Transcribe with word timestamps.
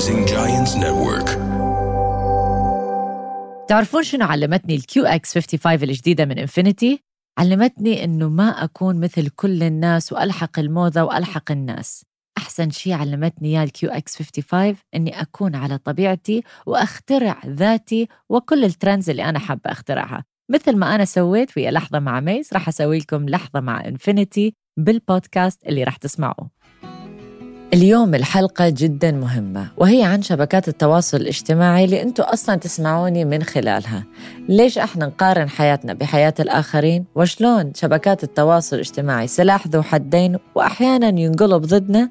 Rising 0.00 0.26
Giants 0.26 0.74
Network. 0.84 1.28
تعرفون 3.68 4.02
شنو 4.02 4.26
علمتني 4.26 4.74
ال 4.74 5.04
QX 5.04 5.34
55 5.34 5.82
الجديدة 5.82 6.24
من 6.24 6.38
Infiniti؟ 6.38 7.02
علمتني 7.38 8.04
إنه 8.04 8.28
ما 8.28 8.64
أكون 8.64 9.00
مثل 9.00 9.28
كل 9.28 9.62
الناس 9.62 10.12
وألحق 10.12 10.58
الموضة 10.58 11.02
وألحق 11.02 11.50
الناس. 11.50 12.04
أحسن 12.38 12.70
شيء 12.70 12.92
علمتني 12.92 13.48
إياه 13.48 13.64
ال 13.64 13.90
QX 13.90 14.16
55 14.16 14.76
إني 14.94 15.20
أكون 15.20 15.54
على 15.54 15.78
طبيعتي 15.78 16.42
وأخترع 16.66 17.40
ذاتي 17.46 18.08
وكل 18.28 18.64
ال 18.64 18.71
trends 18.71 19.10
اللي 19.10 19.24
أنا 19.24 19.38
حابة 19.38 19.72
أخترعها. 19.72 20.24
مثل 20.50 20.76
ما 20.76 20.94
أنا 20.94 21.04
سويت 21.04 21.56
ويا 21.56 21.70
لحظة 21.70 21.98
مع 21.98 22.20
ميس 22.20 22.52
راح 22.52 22.68
أسوي 22.68 22.98
لكم 22.98 23.28
لحظة 23.28 23.60
مع 23.60 23.84
Infiniti 23.84 24.54
بالبودكاست 24.76 25.66
اللي 25.66 25.84
راح 25.84 25.96
تسمعوه. 25.96 26.59
اليوم 27.74 28.14
الحلقة 28.14 28.68
جدا 28.68 29.12
مهمة 29.12 29.68
وهي 29.76 30.02
عن 30.04 30.22
شبكات 30.22 30.68
التواصل 30.68 31.16
الاجتماعي 31.16 31.84
اللي 31.84 32.02
أنتم 32.02 32.22
أصلا 32.22 32.56
تسمعوني 32.56 33.24
من 33.24 33.42
خلالها. 33.42 34.04
ليش 34.48 34.78
إحنا 34.78 35.06
نقارن 35.06 35.48
حياتنا 35.48 35.92
بحياة 35.92 36.34
الآخرين؟ 36.40 37.04
وشلون 37.14 37.72
شبكات 37.74 38.24
التواصل 38.24 38.76
الاجتماعي 38.76 39.26
سلاح 39.26 39.66
ذو 39.66 39.82
حدين 39.82 40.36
وأحيانا 40.54 41.20
ينقلب 41.20 41.62
ضدنا؟ 41.62 42.10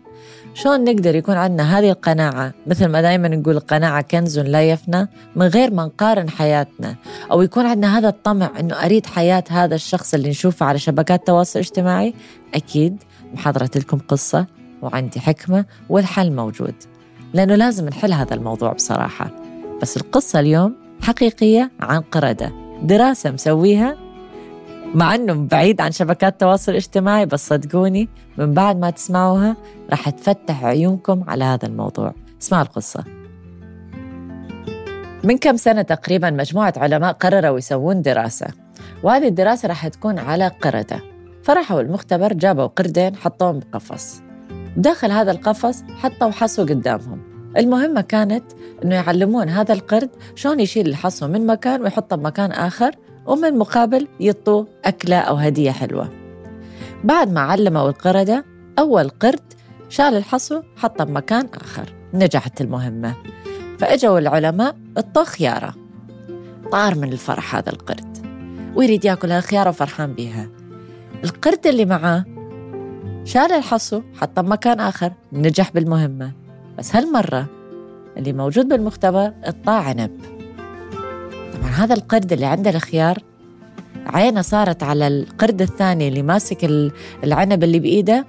شلون 0.53 0.83
نقدر 0.83 1.15
يكون 1.15 1.35
عندنا 1.35 1.79
هذه 1.79 1.89
القناعة؟ 1.89 2.53
مثل 2.67 2.85
ما 2.85 3.01
دائما 3.01 3.27
نقول 3.27 3.57
القناعة 3.57 4.01
كنز 4.01 4.39
لا 4.39 4.69
يفنى 4.69 5.07
من 5.35 5.47
غير 5.47 5.73
ما 5.73 5.85
نقارن 5.85 6.29
حياتنا. 6.29 6.95
أو 7.31 7.41
يكون 7.41 7.65
عندنا 7.65 7.97
هذا 7.97 8.09
الطمع 8.09 8.51
أنه 8.59 8.75
أريد 8.85 9.05
حياة 9.05 9.43
هذا 9.49 9.75
الشخص 9.75 10.13
اللي 10.13 10.29
نشوفه 10.29 10.65
على 10.65 10.79
شبكات 10.79 11.19
التواصل 11.19 11.59
الاجتماعي؟ 11.59 12.13
أكيد. 12.55 13.03
محضرة 13.33 13.69
لكم 13.75 13.97
قصة. 13.97 14.58
وعندي 14.81 15.19
حكمة 15.19 15.65
والحل 15.89 16.31
موجود. 16.31 16.75
لأنه 17.33 17.55
لازم 17.55 17.89
نحل 17.89 18.13
هذا 18.13 18.33
الموضوع 18.33 18.73
بصراحة. 18.73 19.31
بس 19.81 19.97
القصة 19.97 20.39
اليوم 20.39 20.75
حقيقية 21.01 21.71
عن 21.79 22.01
قردة. 22.01 22.51
دراسة 22.81 23.31
مسويها 23.31 23.97
مع 24.95 25.15
أنه 25.15 25.33
بعيد 25.33 25.81
عن 25.81 25.91
شبكات 25.91 26.33
التواصل 26.33 26.71
الاجتماعي 26.71 27.25
بس 27.25 27.47
صدقوني 27.47 28.09
من 28.37 28.53
بعد 28.53 28.79
ما 28.79 28.89
تسمعوها 28.89 29.55
راح 29.89 30.09
تفتح 30.09 30.65
عيونكم 30.65 31.23
على 31.27 31.43
هذا 31.43 31.67
الموضوع. 31.67 32.13
اسمعوا 32.41 32.63
القصة. 32.63 33.03
من 35.23 35.37
كم 35.37 35.55
سنة 35.55 35.81
تقريبا 35.81 36.29
مجموعة 36.29 36.73
علماء 36.77 37.11
قرروا 37.11 37.57
يسوون 37.57 38.01
دراسة. 38.01 38.47
وهذه 39.03 39.27
الدراسة 39.27 39.67
راح 39.67 39.87
تكون 39.87 40.19
على 40.19 40.47
قردة. 40.47 41.01
فرحوا 41.43 41.81
المختبر 41.81 42.33
جابوا 42.33 42.65
قردين 42.65 43.15
حطوهم 43.15 43.59
بقفص. 43.59 44.21
داخل 44.77 45.11
هذا 45.11 45.31
القفص 45.31 45.83
حطوا 45.97 46.31
حصو 46.31 46.61
قدامهم. 46.61 47.21
المهمة 47.57 48.01
كانت 48.01 48.43
أنه 48.83 48.95
يعلمون 48.95 49.49
هذا 49.49 49.73
القرد 49.73 50.09
شلون 50.35 50.59
يشيل 50.59 50.87
الحصو 50.87 51.27
من 51.27 51.47
مكان 51.47 51.81
ويحطه 51.81 52.15
بمكان 52.15 52.51
آخر 52.51 52.91
ومن 53.25 53.57
مقابل 53.57 54.07
يطوا 54.19 54.65
أكلة 54.85 55.17
أو 55.17 55.35
هدية 55.35 55.71
حلوة. 55.71 56.09
بعد 57.03 57.31
ما 57.31 57.41
علموا 57.41 57.89
القردة 57.89 58.45
أول 58.79 59.09
قرد 59.09 59.53
شال 59.89 60.17
الحصو 60.17 60.61
حطه 60.77 61.03
بمكان 61.03 61.47
آخر. 61.53 61.93
نجحت 62.13 62.61
المهمة. 62.61 63.15
فأجوا 63.79 64.19
العلماء 64.19 64.75
اطوا 64.97 65.23
خيارة. 65.23 65.75
طار 66.71 66.95
من 66.95 67.13
الفرح 67.13 67.55
هذا 67.55 67.69
القرد. 67.69 68.17
ويريد 68.75 69.05
ياكل 69.05 69.31
هالخيارة 69.31 69.69
وفرحان 69.69 70.13
بيها. 70.13 70.49
القرد 71.23 71.67
اللي 71.67 71.85
معاه 71.85 72.25
شال 73.29 73.51
الحصو 73.51 74.01
حطه 74.21 74.41
بمكان 74.41 74.79
آخر 74.79 75.11
نجح 75.33 75.71
بالمهمة. 75.71 76.31
بس 76.77 76.95
هالمرة 76.95 77.45
اللي 78.17 78.33
موجود 78.33 78.67
بالمختبر 78.67 79.33
قطاع 79.43 79.81
عنب. 79.83 80.11
طبعا 81.53 81.69
هذا 81.69 81.93
القرد 81.93 82.33
اللي 82.33 82.45
عنده 82.45 82.69
الخيار 82.69 83.17
عينه 84.05 84.41
صارت 84.41 84.83
على 84.83 85.07
القرد 85.07 85.61
الثاني 85.61 86.07
اللي 86.07 86.21
ماسك 86.21 86.91
العنب 87.23 87.63
اللي 87.63 87.79
بإيده 87.79 88.25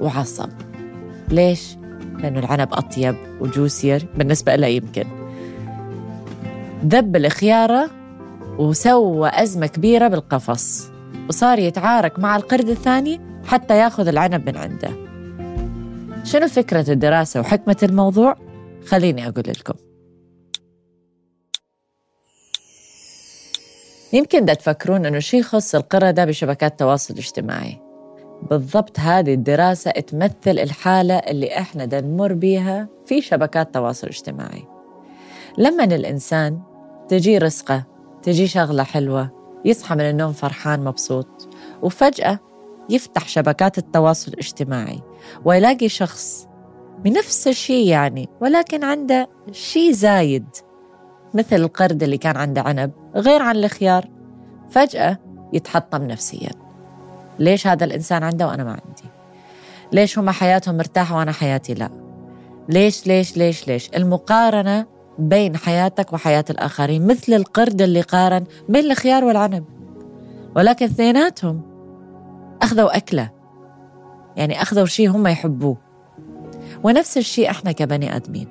وعصب. 0.00 0.50
ليش؟ 1.28 1.76
لأنه 2.18 2.38
العنب 2.38 2.68
أطيب 2.72 3.16
وجوسير 3.40 4.06
بالنسبة 4.16 4.56
له 4.56 4.66
يمكن. 4.66 5.06
ذب 6.84 7.16
الخيارة 7.16 7.90
وسوى 8.58 9.30
أزمة 9.34 9.66
كبيرة 9.66 10.08
بالقفص. 10.08 10.90
وصار 11.28 11.58
يتعارك 11.58 12.18
مع 12.18 12.36
القرد 12.36 12.68
الثاني 12.68 13.27
حتى 13.48 13.78
ياخذ 13.78 14.08
العنب 14.08 14.48
من 14.48 14.56
عنده. 14.56 14.90
شنو 16.24 16.48
فكرة 16.48 16.90
الدراسة 16.90 17.40
وحكمة 17.40 17.76
الموضوع؟ 17.82 18.36
خليني 18.86 19.28
أقول 19.28 19.44
لكم. 19.48 19.74
يمكن 24.12 24.44
دا 24.44 24.54
تفكرون 24.54 25.06
أنه 25.06 25.18
شيء 25.18 25.40
يخص 25.40 25.74
القردة 25.74 26.24
بشبكات 26.24 26.72
التواصل 26.72 27.14
الاجتماعي 27.14 27.80
بالضبط 28.50 29.00
هذه 29.00 29.34
الدراسة 29.34 29.90
تمثل 29.90 30.58
الحالة 30.58 31.14
اللي 31.14 31.58
إحنا 31.58 32.00
نمر 32.00 32.32
بيها 32.32 32.88
في 33.06 33.20
شبكات 33.20 33.66
التواصل 33.66 34.06
الاجتماعي 34.06 34.64
لما 35.58 35.84
الإنسان 35.84 36.60
تجي 37.08 37.38
رزقه 37.38 37.84
تجي 38.22 38.46
شغلة 38.46 38.82
حلوة 38.82 39.30
يصحى 39.64 39.94
من 39.94 40.00
النوم 40.00 40.32
فرحان 40.32 40.84
مبسوط 40.84 41.48
وفجأة 41.82 42.47
يفتح 42.88 43.28
شبكات 43.28 43.78
التواصل 43.78 44.32
الاجتماعي 44.32 45.00
ويلاقي 45.44 45.88
شخص 45.88 46.48
بنفس 47.04 47.48
الشيء 47.48 47.86
يعني 47.86 48.28
ولكن 48.40 48.84
عنده 48.84 49.28
شيء 49.52 49.92
زايد 49.92 50.46
مثل 51.34 51.56
القرد 51.56 52.02
اللي 52.02 52.18
كان 52.18 52.36
عنده 52.36 52.62
عنب 52.62 52.90
غير 53.14 53.42
عن 53.42 53.56
الخيار 53.56 54.08
فجأة 54.70 55.18
يتحطم 55.52 56.02
نفسيا. 56.02 56.50
ليش 57.38 57.66
هذا 57.66 57.84
الإنسان 57.84 58.22
عنده 58.22 58.46
وأنا 58.46 58.64
ما 58.64 58.70
عندي؟ 58.70 59.04
ليش 59.92 60.18
هم 60.18 60.30
حياتهم 60.30 60.76
مرتاحة 60.76 61.16
وأنا 61.16 61.32
حياتي 61.32 61.74
لا؟ 61.74 61.90
ليش 62.68 63.06
ليش 63.06 63.36
ليش 63.36 63.68
ليش؟ 63.68 63.90
المقارنة 63.96 64.86
بين 65.18 65.56
حياتك 65.56 66.12
وحياة 66.12 66.44
الآخرين 66.50 67.06
مثل 67.06 67.32
القرد 67.32 67.82
اللي 67.82 68.00
قارن 68.00 68.44
بين 68.68 68.90
الخيار 68.90 69.24
والعنب. 69.24 69.64
ولكن 70.56 70.86
اثنيناتهم 70.86 71.62
أخذوا 72.62 72.96
أكلة. 72.96 73.30
يعني 74.36 74.62
أخذوا 74.62 74.86
شيء 74.86 75.10
هم 75.10 75.26
يحبوه. 75.26 75.76
ونفس 76.82 77.18
الشيء 77.18 77.50
إحنا 77.50 77.72
كبني 77.72 78.16
آدمين. 78.16 78.48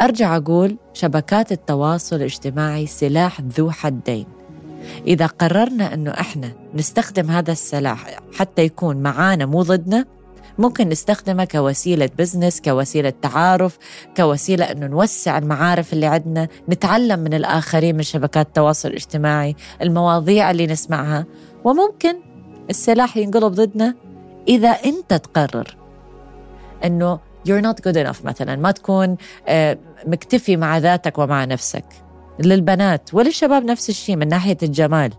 أرجع 0.00 0.36
أقول 0.36 0.76
شبكات 0.92 1.52
التواصل 1.52 2.16
الاجتماعي 2.16 2.86
سلاح 2.86 3.40
ذو 3.40 3.70
حدين. 3.70 4.26
إذا 5.06 5.26
قررنا 5.26 5.94
أنه 5.94 6.10
إحنا 6.10 6.52
نستخدم 6.74 7.30
هذا 7.30 7.52
السلاح 7.52 8.16
حتى 8.34 8.62
يكون 8.62 8.96
معانا 8.96 9.46
مو 9.46 9.62
ضدنا 9.62 10.04
ممكن 10.58 10.88
نستخدمه 10.88 11.44
كوسيلة 11.44 12.10
بزنس 12.18 12.60
كوسيلة 12.60 13.12
تعارف 13.22 13.78
كوسيلة 14.16 14.64
أنه 14.64 14.86
نوسع 14.86 15.38
المعارف 15.38 15.92
اللي 15.92 16.06
عندنا 16.06 16.48
نتعلم 16.68 17.18
من 17.18 17.34
الآخرين 17.34 17.96
من 17.96 18.02
شبكات 18.02 18.46
التواصل 18.46 18.88
الاجتماعي 18.88 19.56
المواضيع 19.82 20.50
اللي 20.50 20.66
نسمعها. 20.66 21.26
وممكن 21.64 22.14
السلاح 22.70 23.16
ينقلب 23.16 23.52
ضدنا 23.52 23.94
إذا 24.48 24.68
أنت 24.68 25.14
تقرر 25.14 25.76
أنه 26.84 27.18
you're 27.48 27.62
not 27.62 27.88
good 27.88 27.96
enough 27.96 28.24
مثلا 28.24 28.56
ما 28.56 28.70
تكون 28.70 29.16
آه، 29.48 29.78
مكتفي 30.06 30.56
مع 30.56 30.78
ذاتك 30.78 31.18
ومع 31.18 31.44
نفسك. 31.44 31.84
للبنات 32.38 33.14
وللشباب 33.14 33.64
نفس 33.64 33.88
الشيء 33.90 34.16
من 34.16 34.28
ناحية 34.28 34.56
الجمال. 34.62 35.12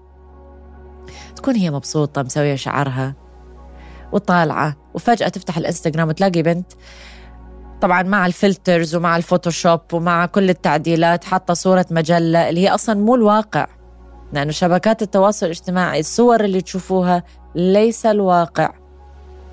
تكون 1.36 1.56
هي 1.56 1.72
مبسوطة 1.72 2.22
مسوية 2.22 2.56
شعرها 2.56 3.16
وطالعة 4.12 4.76
وفجأة 4.94 5.28
تفتح 5.28 5.58
الإنستغرام 5.58 6.08
وتلاقي 6.08 6.42
بنت. 6.42 6.72
طبعا 7.82 8.04
مع 8.04 8.26
ال 8.26 8.34
filters 8.35 8.96
ومع 8.96 9.18
الفوتوشوب 9.18 9.80
ومع 9.94 10.26
كل 10.26 10.50
التعديلات 10.50 11.24
حاطة 11.24 11.54
صورة 11.54 11.86
مجلة 11.92 12.50
اللي 12.50 12.62
هي 12.62 12.70
أصلا 12.70 12.96
مو 12.96 13.16
الواقع. 13.16 13.68
لأنه 14.34 14.52
شبكات 14.52 15.02
التواصل 15.02 15.46
الاجتماعي 15.46 16.00
الصور 16.00 16.44
اللي 16.44 16.62
تشوفوها 16.62 17.24
ليس 17.56 18.06
الواقع. 18.06 18.74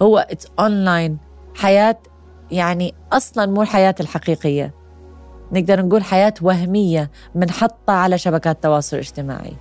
هو 0.02 0.18
it's 0.18 0.46
online 0.58 1.18
حياة 1.54 1.98
يعني 2.50 2.94
أصلا 3.12 3.46
مو 3.46 3.62
الحياة 3.62 3.94
الحقيقية. 4.00 4.74
نقدر 5.52 5.86
نقول 5.86 6.04
حياة 6.04 6.34
وهمية 6.42 7.10
منحطة 7.34 7.92
على 7.92 8.18
شبكات 8.18 8.56
التواصل 8.56 8.96
الاجتماعي. 8.96 9.52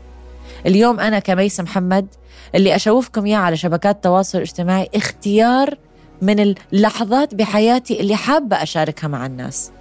اليوم 0.66 1.00
أنا 1.00 1.19
كميس 1.19 1.60
محمد 1.60 2.07
اللي 2.56 2.75
أشوفكم 2.75 3.25
إياه 3.25 3.38
على 3.38 3.57
شبكات 3.57 3.95
التواصل 3.95 4.38
الاجتماعي 4.38 4.89
اختيار 4.95 5.77
من 6.22 6.39
اللحظات 6.39 7.36
بحياتي 7.36 8.00
اللي 8.00 8.15
حابة 8.15 8.63
أشاركها 8.63 9.07
مع 9.07 9.25
الناس. 9.25 9.72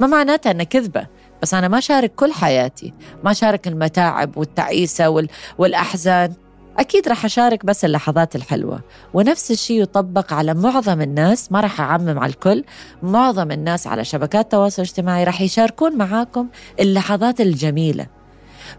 ما 0.00 0.06
معناتها 0.06 0.50
أنها 0.50 0.64
كذبة. 0.64 1.06
بس 1.42 1.54
أنا 1.54 1.68
ما 1.68 1.80
شارك 1.80 2.14
كل 2.14 2.32
حياتي. 2.32 2.94
ما 3.24 3.32
شارك 3.32 3.68
المتاعب 3.68 4.36
والتعيسة 4.36 5.08
وال... 5.08 5.28
والأحزان. 5.58 6.32
أكيد 6.78 7.08
رح 7.08 7.24
أشارك 7.24 7.66
بس 7.66 7.84
اللحظات 7.84 8.36
الحلوة. 8.36 8.80
ونفس 9.14 9.50
الشيء 9.50 9.82
يطبق 9.82 10.32
على 10.32 10.54
معظم 10.54 11.00
الناس. 11.00 11.52
ما 11.52 11.60
رح 11.60 11.80
أعمم 11.80 12.18
على 12.18 12.32
الكل. 12.32 12.64
معظم 13.02 13.50
الناس 13.50 13.86
على 13.86 14.04
شبكات 14.04 14.44
التواصل 14.44 14.82
الاجتماعي 14.82 15.24
رح 15.24 15.40
يشاركون 15.40 15.98
معاكم 15.98 16.48
اللحظات 16.80 17.40
الجميلة. 17.40 18.06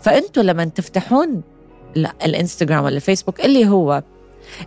فأنتوا 0.01 0.43
لما 0.43 0.65
تفتحون 0.65 1.41
الإنستغرام 2.25 2.83
ولا 2.83 2.95
الفيسبوك 2.95 3.45
اللي 3.45 3.67
هو 3.67 4.03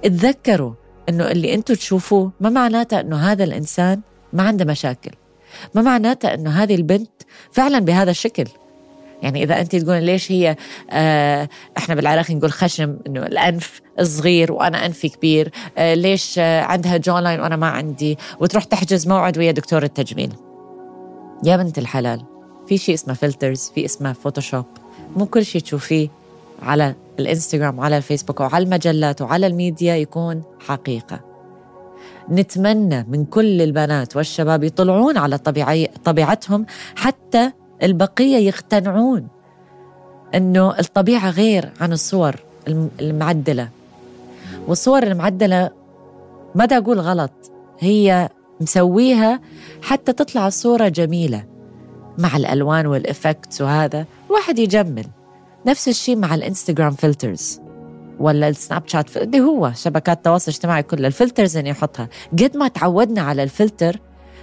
اتذكروا 0.04 0.72
إنه 1.08 1.30
اللي 1.30 1.54
أنتم 1.54 1.74
تشوفوه 1.74 2.32
ما 2.40 2.50
معناته 2.50 3.00
إنه 3.00 3.16
هذا 3.16 3.44
الإنسان 3.44 4.00
ما 4.32 4.42
عنده 4.42 4.64
مشاكل. 4.64 5.10
ما 5.74 5.82
معناته 5.82 6.34
إنه 6.34 6.50
هذه 6.50 6.74
البنت 6.74 7.10
فعلا 7.52 7.78
بهذا 7.78 8.10
الشكل؟ 8.10 8.44
يعني 9.22 9.42
إذا 9.42 9.60
انت 9.60 9.76
تقول 9.76 10.02
ليش 10.02 10.32
هي 10.32 10.56
آه 10.90 11.48
إحنا 11.78 11.94
بالعراقي 11.94 12.34
نقول 12.34 12.52
خشم 12.52 12.96
إنه 13.06 13.26
الأنف 13.26 13.80
صغير 14.02 14.52
وأنا 14.52 14.86
أنفي 14.86 15.08
كبير 15.08 15.50
آه 15.78 15.94
ليش 15.94 16.38
آه 16.38 16.62
عندها 16.62 16.96
jawline 16.96 17.40
وأنا 17.40 17.56
ما 17.56 17.66
عندي؟ 17.66 18.18
وتروح 18.40 18.64
تحجز 18.64 19.08
موعد 19.08 19.38
ويا 19.38 19.52
دكتور 19.52 19.82
التجميل. 19.82 20.32
يا 21.44 21.56
بنت 21.56 21.78
الحلال 21.78 22.22
في 22.68 22.78
شيء 22.78 22.94
اسمه 22.94 23.14
filters 23.14 23.72
في 23.74 23.84
اسمه 23.84 24.12
فوتوشوب 24.12 24.64
مو 25.16 25.26
كل 25.26 25.44
شيء 25.44 25.60
تشوفيه 25.62 26.08
على 26.62 26.94
الإنستغرام 27.18 27.78
وعلى 27.78 27.96
الفيسبوك 27.96 28.40
وعلى 28.40 28.64
المجلات 28.64 29.22
وعلى 29.22 29.46
الميديا 29.46 29.96
يكون 29.96 30.42
حقيقة. 30.66 31.33
نتمنى 32.30 33.06
من 33.08 33.24
كل 33.24 33.62
البنات 33.62 34.16
والشباب 34.16 34.64
يطلعون 34.64 35.18
على 35.18 35.38
طبيعي 35.38 35.90
طبيعتهم 36.04 36.66
حتى 36.96 37.52
البقية 37.82 38.36
يقتنعون 38.36 39.28
إنه 40.34 40.78
الطبيعة 40.78 41.30
غير 41.30 41.70
عن 41.80 41.92
الصور 41.92 42.36
المعدلة. 43.00 43.68
والصور 44.68 45.02
المعدلة 45.02 45.70
ما 46.54 46.64
دا 46.64 46.78
أقول 46.78 47.00
غلط 47.00 47.32
هي 47.78 48.28
مسويها 48.60 49.40
حتى 49.82 50.12
تطلع 50.12 50.46
الصورة 50.46 50.88
جميلة 50.88 51.44
مع 52.18 52.36
الألوان 52.36 52.86
وال 52.86 53.03
effects 53.03 53.60
وهذا. 53.60 54.06
واحد 54.30 54.58
يجمل 54.58 55.06
نفس 55.66 55.88
الشيء 55.88 56.16
مع 56.16 56.34
الإنستغرام 56.34 56.92
filters. 56.92 57.60
ولا 58.18 58.48
السناب 58.48 58.82
شات 58.86 59.16
اللي 59.16 59.40
هو 59.40 59.72
شبكات 59.74 60.16
التواصل 60.16 60.50
الاجتماعي 60.50 60.82
كلها 60.82 61.06
ال 61.06 61.12
filters 61.13 61.56
اللي 61.56 61.70
يحطها 61.70 62.08
قد 62.32 62.56
ما 62.56 62.68
تعودنا 62.68 63.20
على 63.22 63.42
الفلتر 63.42 64.00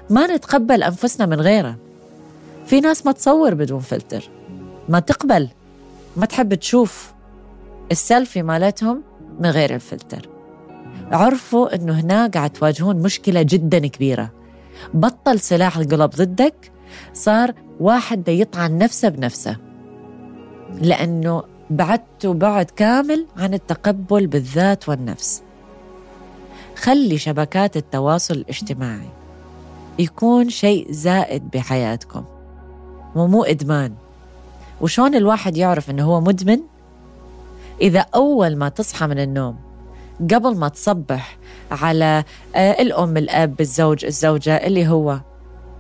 ما 0.09 0.35
نتقبل 0.35 0.83
أنفسنا 0.83 1.25
من 1.25 1.41
غيره. 1.41 1.75
في 2.65 2.79
ناس 2.79 3.05
ما 3.05 3.11
تصور 3.11 3.53
بدون 3.53 3.79
فلتر. 3.79 4.29
ما 4.89 4.99
تقبل 4.99 5.49
ما 6.17 6.25
تحب 6.25 6.53
تشوف 6.53 7.13
السيلفي 7.91 8.43
مالتهم 8.43 9.01
من 9.39 9.49
غير 9.49 9.75
الفلتر. 9.75 10.29
عرفوا 11.11 11.75
إنه 11.75 11.99
هنا 11.99 12.27
قاعد 12.27 12.49
تواجهون 12.49 12.95
مشكلة 12.95 13.41
جدا 13.41 13.87
كبيرة. 13.87 14.31
بطل 14.93 15.39
سلاح 15.39 15.77
القلب 15.77 16.09
ضدك 16.09 16.71
صار 17.13 17.53
واحد 17.79 18.29
يطعن 18.29 18.77
نفسه 18.77 19.09
بنفسه. 19.09 19.57
لأنه 20.81 21.43
بعدت 21.71 22.25
بعد 22.25 22.65
كامل 22.65 23.27
عن 23.37 23.53
التقبل 23.53 24.27
بالذات 24.27 24.89
والنفس. 24.89 25.41
خلي 26.75 27.17
شبكات 27.17 27.77
التواصل 27.77 28.33
الاجتماعي 28.33 29.09
يكون 29.99 30.49
شيء 30.49 30.91
زائد 30.91 31.49
بحياتكم 31.49 32.23
ومو 33.15 33.43
إدمان. 33.43 33.93
وشون 34.81 35.15
الواحد 35.15 35.57
يعرف 35.57 35.89
إنه 35.89 36.03
هو 36.03 36.21
مدمن؟ 36.21 36.59
إذا 37.81 38.05
أول 38.15 38.55
ما 38.55 38.69
تصحى 38.69 39.07
من 39.07 39.19
النوم 39.19 39.55
قبل 40.33 40.55
ما 40.55 40.67
تصبح 40.67 41.37
على 41.71 42.23
آه، 42.55 42.81
الأم 42.81 43.17
الأب 43.17 43.61
الزوج 43.61 44.05
الزوجة 44.05 44.55
اللي 44.55 44.87
هو 44.87 45.19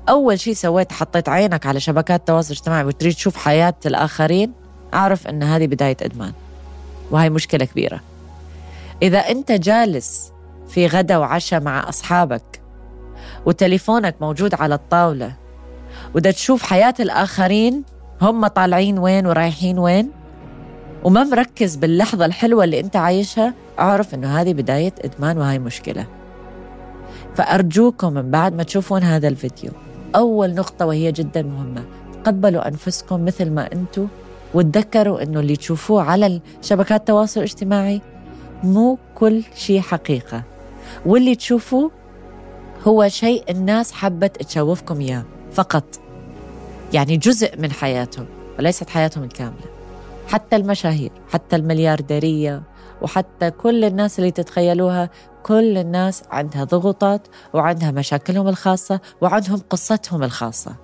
أول 0.09 0.39
شيء 0.39 0.53
سويت 0.53 0.91
حطيت 0.91 1.29
عينك 1.29 1.65
على 1.65 1.79
شبكات 1.79 2.19
التواصل 2.19 2.53
الاجتماعي 2.53 2.83
وتريد 2.83 3.13
تشوف 3.13 3.37
حياة 3.37 3.73
الآخرين؟ 3.85 4.60
أعرف 4.93 5.27
أن 5.27 5.43
هذه 5.43 5.67
بداية 5.67 5.97
إدمان 6.01 6.33
وهي 7.11 7.29
مشكلة 7.29 7.65
كبيرة. 7.65 8.01
إذا 9.01 9.19
أنت 9.19 9.51
جالس 9.51 10.31
في 10.69 10.87
غدا 10.87 11.17
وعشاء 11.17 11.61
مع 11.61 11.89
أصحابك 11.89 12.61
وتليفونك 13.45 14.15
موجود 14.21 14.53
على 14.53 14.75
الطاولة 14.75 15.33
ودا 16.15 16.31
تشوف 16.31 16.63
حياة 16.63 16.93
الآخرين 16.99 17.83
هم 18.21 18.47
طالعين 18.47 18.99
وين 18.99 19.27
ورايحين 19.27 19.79
وين 19.79 20.11
وما 21.03 21.23
مركز 21.23 21.75
باللحظة 21.75 22.25
الحلوة 22.25 22.63
اللي 22.63 22.79
أنت 22.79 22.95
عايشها 22.95 23.53
أعرف 23.79 24.13
أنه 24.13 24.41
هذه 24.41 24.53
بداية 24.53 24.93
إدمان 25.05 25.37
وهي 25.37 25.59
مشكلة. 25.59 26.05
فأرجوكم 27.35 28.13
من 28.13 28.31
بعد 28.31 28.53
ما 28.53 28.63
تشوفون 28.63 29.03
هذا 29.03 29.27
الفيديو 29.27 29.71
أول 30.15 30.55
نقطة 30.55 30.85
وهي 30.85 31.11
جدا 31.11 31.41
مهمة 31.41 31.83
تقبلوا 32.23 32.67
أنفسكم 32.67 33.25
مثل 33.25 33.49
ما 33.51 33.69
أنتم 33.73 34.07
وتذكروا 34.53 35.23
إنه 35.23 35.39
اللي 35.39 35.55
تشوفوه 35.55 36.03
على 36.03 36.41
شبكات 36.61 36.99
التواصل 36.99 37.39
الاجتماعي 37.39 38.01
مو 38.63 38.97
كل 39.15 39.43
شيء 39.55 39.81
حقيقة. 39.81 40.43
واللي 41.05 41.35
تشوفوه 41.35 41.91
هو 42.87 43.07
شيء 43.07 43.43
الناس 43.49 43.91
حبت 43.91 44.43
تشوفكم 44.43 45.01
إياه 45.01 45.23
فقط. 45.51 45.83
يعني 46.93 47.17
جزء 47.17 47.59
من 47.59 47.71
حياتهم 47.71 48.25
وليست 48.59 48.89
حياتهم 48.89 49.23
الكاملة. 49.23 49.65
حتى 50.27 50.55
المشاهير 50.55 51.11
حتى 51.31 51.55
المليارديرية 51.55 52.63
وحتى 53.01 53.51
كل 53.51 53.83
الناس 53.85 54.19
اللي 54.19 54.31
تتخيلوها 54.31 55.09
كل 55.43 55.77
الناس 55.77 56.23
عندها 56.31 56.63
ضغوطات 56.63 57.27
وعندها 57.53 57.91
مشاكلهم 57.91 58.47
الخاصة 58.47 58.99
وعندهم 59.21 59.61
قصتهم 59.69 60.23
الخاصة. 60.23 60.75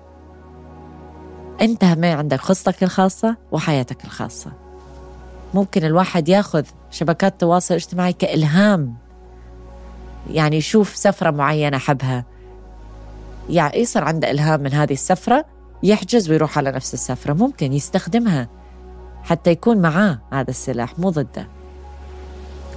انت 1.60 1.84
ما 1.84 2.12
عندك 2.14 2.40
قصتك 2.40 2.82
الخاصة 2.82 3.36
وحياتك 3.52 4.04
الخاصة. 4.04 4.52
ممكن 5.54 5.84
الواحد 5.84 6.28
ياخذ 6.28 6.64
شبكات 6.90 7.32
التواصل 7.32 7.74
الاجتماعي 7.74 8.12
كإلهام. 8.12 8.94
يعني 10.30 10.56
يشوف 10.56 10.96
سفرة 10.96 11.30
معينة 11.30 11.78
حبها 11.78 12.24
يعني 13.50 13.78
يصير 13.78 14.04
عنده 14.04 14.30
إلهام 14.30 14.60
من 14.60 14.72
هذه 14.72 14.92
السفرة 14.92 15.44
يحجز 15.82 16.30
ويروح 16.30 16.58
على 16.58 16.72
نفس 16.72 16.94
السفرة. 16.94 17.32
ممكن 17.32 17.72
يستخدمها 17.72 18.48
حتى 19.22 19.50
يكون 19.50 19.78
معاه 19.78 20.18
هذا 20.32 20.50
السلاح 20.50 20.98
مو 20.98 21.10
ضده. 21.10 21.48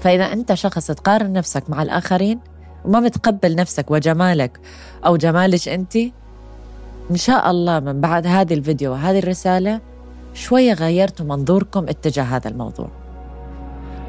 فإذا 0.04 0.34
أنت 0.34 0.54
شخص 0.54 0.88
تقارن 0.88 1.34
نفسك 1.34 1.70
مع 1.70 1.82
الآخرين 1.82 2.40
وما 2.86 3.00
متقبل 3.00 3.56
نفسك 3.56 3.92
وجمالك 3.92 4.60
أو 5.06 5.18
جمالك 5.18 5.68
أنت 5.68 5.98
إن 7.12 7.16
شاء 7.16 7.52
الله 7.52 7.80
من 7.80 8.02
بعد 8.02 8.28
هذه 8.28 8.54
الفيديو 8.54 8.92
وهذه 8.92 9.20
الرسالة 9.20 9.80
شوية 10.34 10.74
غيرتوا 10.74 11.26
منظوركم 11.26 11.90
اتجاه 11.90 12.24
هذا 12.24 12.50
الموضوع. 12.50 12.88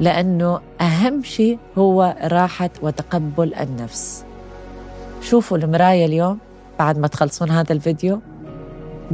لأنه 0.01 0.61
أهم 0.81 1.23
شيء 1.23 1.59
هو 1.79 2.17
راحة 2.23 2.71
وتقبل 2.83 3.55
النفس. 3.55 4.25
شوفوا 5.21 5.59
المراية 5.59 6.07
اليوم 6.07 6.39
بعد 6.79 6.99
ما 6.99 7.07
تخلصون 7.07 7.51
هذا 7.51 7.73
الفيديو. 7.73 8.21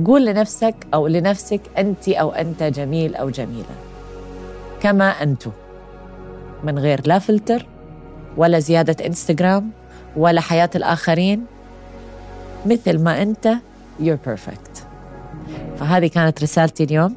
قول 0.06 0.26
لنفسك 0.26 0.75
أو 0.94 1.06
لنفسك 1.06 1.61
أنت 1.78 2.08
أو 2.08 2.30
أنت 2.30 2.62
جميل 2.62 3.14
أو 3.14 3.30
جميلة. 3.30 3.75
كما 4.80 5.23
أنتم. 5.23 5.50
من 6.64 6.78
غير 6.78 7.00
لا 7.06 7.18
فلتر 7.18 7.66
ولا 8.37 8.58
زيادة 8.58 9.06
إنستغرام 9.06 9.70
ولا 10.16 10.40
حياة 10.40 10.70
الآخرين. 10.75 11.47
مثل 12.66 12.99
ما 12.99 13.23
أنت 13.23 13.54
you're 14.00 14.28
perfect. 14.28 14.82
فهذه 15.76 16.06
كانت 16.06 16.42
رسالتي 16.42 16.84
اليوم. 16.84 17.16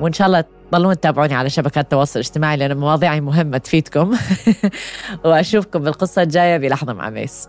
وإن 0.00 0.12
شاء 0.12 0.26
الله 0.26 0.44
تضلون 0.70 1.00
تتابعوني 1.00 1.34
على 1.34 1.50
شبكات 1.50 1.84
التواصل 1.84 2.20
الاجتماعي 2.20 2.56
لأن 2.56 2.76
مواضيعي 2.76 3.20
مهمة 3.20 3.58
تفيدكم. 3.58 4.16
وأشوفكم 5.24 5.78
بالقصة 5.78 6.22
الجاية 6.22 6.56
بلحظة 6.56 6.92
مع 6.92 7.10
ميس. 7.10 7.48